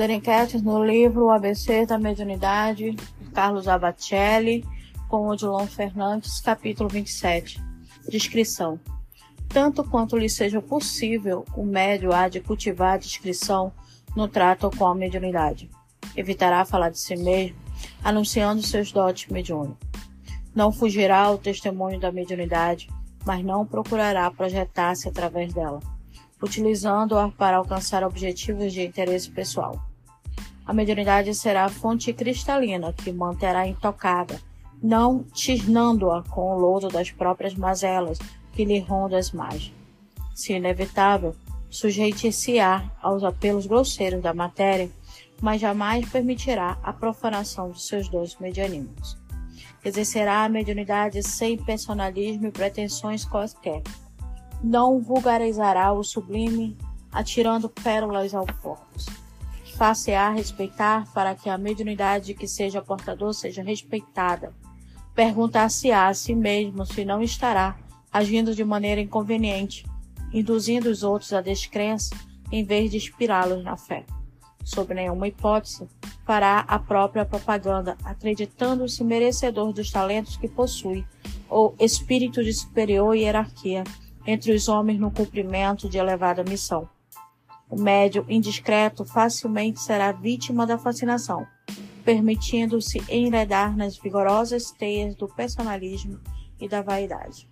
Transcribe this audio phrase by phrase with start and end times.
[0.00, 2.96] Deniquete no livro O ABC da Mediunidade,
[3.34, 4.64] Carlos Abacelli,
[5.10, 7.62] com Odilon Fernandes, capítulo 27.
[8.08, 8.80] Descrição.
[9.46, 13.74] Tanto quanto lhe seja possível, o médio há de cultivar a descrição
[14.16, 15.68] no trato com a mediunidade.
[16.16, 17.58] Evitará falar de si mesmo,
[18.02, 19.86] anunciando seus dotes mediúnicos.
[20.54, 22.88] Não fugirá ao testemunho da mediunidade,
[23.26, 25.78] mas não procurará projetar-se através dela
[26.42, 29.89] utilizando-a para alcançar objetivos de interesse pessoal.
[30.70, 34.40] A mediunidade será a fonte cristalina que manterá intocada,
[34.80, 38.20] não tisnando-a com o lodo das próprias mazelas
[38.52, 39.74] que lhe rondam as margens.
[40.32, 41.34] Se inevitável,
[41.68, 44.88] sujeite-se-á aos apelos grosseiros da matéria,
[45.42, 49.18] mas jamais permitirá a profanação de seus dons medianímicos.
[49.84, 53.82] Exercerá a mediunidade sem personalismo e pretensões quaisquer,
[54.62, 56.78] não vulgarizará o sublime,
[57.10, 59.19] atirando pérolas ao corpus.
[59.80, 64.52] Faça-a respeitar para que a mediunidade que seja portador seja respeitada.
[65.14, 67.78] Perguntar-se-á a si mesmo se não estará
[68.12, 69.86] agindo de maneira inconveniente,
[70.34, 72.14] induzindo os outros à descrença
[72.52, 74.04] em vez de inspirá-los na fé.
[74.62, 75.88] Sob nenhuma hipótese,
[76.26, 81.06] fará a própria propaganda, acreditando-se merecedor dos talentos que possui,
[81.48, 83.84] ou espírito de superior hierarquia,
[84.26, 86.86] entre os homens no cumprimento de elevada missão.
[87.70, 91.46] O médio indiscreto facilmente será vítima da fascinação,
[92.04, 96.18] permitindo-se enredar nas vigorosas teias do personalismo
[96.60, 97.48] e da vaidade.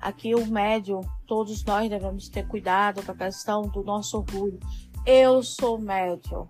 [0.00, 4.58] Aqui o médio, todos nós devemos ter cuidado com a questão do nosso orgulho.
[5.04, 6.48] Eu sou médio.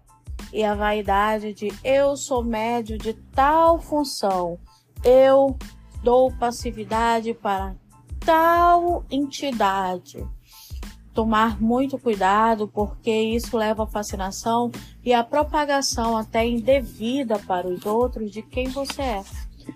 [0.53, 4.59] E a vaidade de eu sou médio de tal função.
[5.03, 5.57] Eu
[6.05, 7.75] dou passividade para
[8.21, 10.25] tal entidade.
[11.17, 14.70] Tomar muito cuidado, porque isso leva à fascinação
[15.03, 19.25] e à propagação até indevida para os outros de quem você é.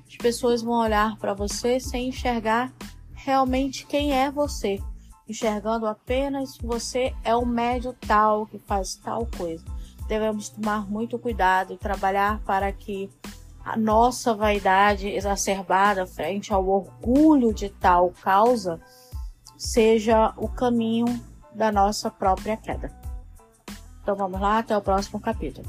[0.07, 2.71] As pessoas vão olhar para você sem enxergar
[3.15, 4.83] realmente quem é você,
[5.27, 9.65] enxergando apenas você é o médio tal que faz tal coisa.
[10.07, 13.09] Devemos tomar muito cuidado e trabalhar para que
[13.65, 18.79] a nossa vaidade exacerbada frente ao orgulho de tal causa
[19.57, 22.91] seja o caminho da nossa própria queda.
[24.03, 25.69] Então vamos lá, até o próximo capítulo.